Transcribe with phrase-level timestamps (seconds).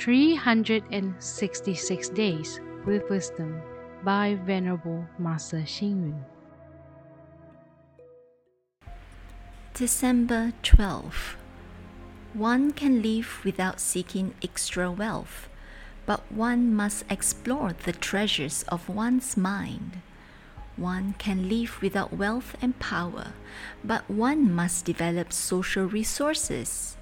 [0.00, 3.60] 366 Days with Wisdom
[4.02, 6.24] by Venerable Master Hsing Yun.
[9.74, 11.36] December 12.
[12.32, 15.50] One can live without seeking extra wealth,
[16.06, 20.00] but one must explore the treasures of one's mind.
[20.78, 23.34] One can live without wealth and power,
[23.84, 26.96] but one must develop social resources.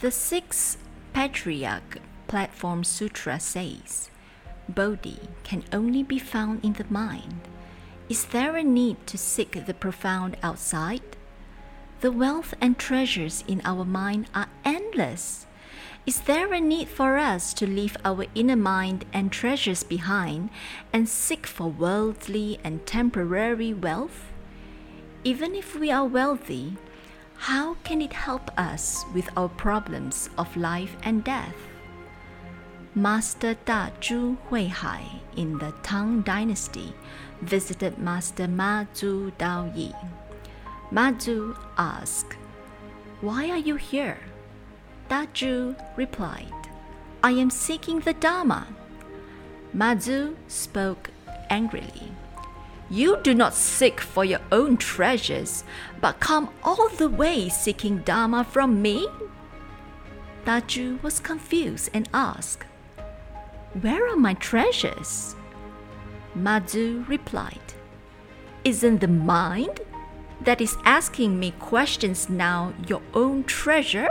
[0.00, 0.78] The sixth
[1.12, 4.10] patriarch Platform Sutra says
[4.68, 7.40] Bodhi can only be found in the mind.
[8.10, 11.16] Is there a need to seek the profound outside?
[12.00, 15.46] The wealth and treasures in our mind are endless.
[16.04, 20.50] Is there a need for us to leave our inner mind and treasures behind
[20.92, 24.30] and seek for worldly and temporary wealth?
[25.24, 26.76] Even if we are wealthy,
[27.36, 31.56] how can it help us with our problems of life and death?
[32.94, 36.94] Master Da Zhu Huihai in the Tang Dynasty
[37.42, 39.92] visited Master Ma Zhu Dao Yi.
[40.90, 42.34] Mazu asked,
[43.20, 44.18] Why are you here?
[45.08, 46.52] Da Zhu replied,
[47.22, 48.66] I am seeking the Dharma.
[49.76, 51.10] Mazu spoke
[51.50, 52.12] angrily.
[52.88, 55.62] You do not seek for your own treasures,
[56.00, 59.06] but come all the way seeking Dharma from me?
[60.46, 62.64] Da Zhu was confused and asked,
[63.74, 65.36] Where are my treasures?
[66.34, 67.74] Mazu replied,
[68.64, 69.80] Isn't the mind
[70.40, 74.08] that is asking me questions now your own treasure?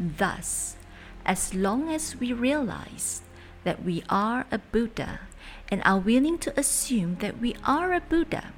[0.00, 0.76] Thus,
[1.24, 3.22] as long as we realize
[3.62, 5.20] that we are a Buddha
[5.68, 8.52] and are willing to assume that we are a Buddha,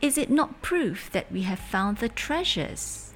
[0.00, 3.12] is it not proof that we have found the treasures?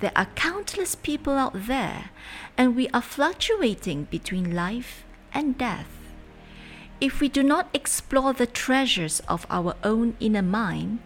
[0.00, 2.10] There are countless people out there,
[2.56, 5.88] and we are fluctuating between life and death.
[7.00, 11.00] If we do not explore the treasures of our own inner mind,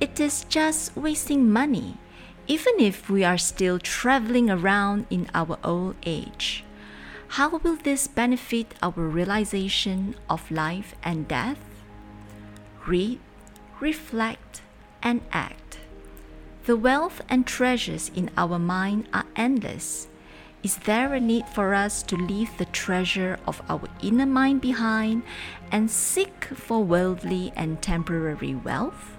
[0.00, 1.98] it is just wasting money
[2.50, 6.64] even if we are still traveling around in our old age.
[7.38, 11.60] How will this benefit our realization of life and death?
[12.88, 13.20] Read,
[13.78, 14.62] reflect,
[15.00, 15.69] and act.
[16.66, 20.08] The wealth and treasures in our mind are endless.
[20.62, 25.22] Is there a need for us to leave the treasure of our inner mind behind
[25.72, 29.16] and seek for worldly and temporary wealth?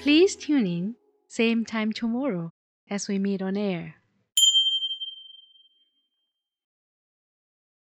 [0.00, 0.94] Please tune in,
[1.26, 2.52] same time tomorrow
[2.88, 3.96] as we meet on air.